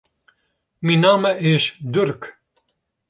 [0.85, 1.63] Myn namme is
[1.93, 2.23] Durk.